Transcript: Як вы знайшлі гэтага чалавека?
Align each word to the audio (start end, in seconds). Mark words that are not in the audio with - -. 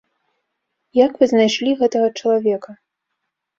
Як 1.05 1.11
вы 1.19 1.29
знайшлі 1.35 1.71
гэтага 1.83 2.07
чалавека? 2.19 2.71